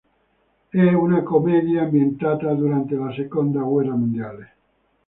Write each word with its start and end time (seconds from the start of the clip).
È 0.69 0.83
una 0.93 1.21
commedia 1.21 1.83
ambientata 1.83 2.55
durante 2.55 2.95
la 2.95 3.13
seconda 3.13 3.61
guerra 3.61 3.93
mondiale. 3.93 4.55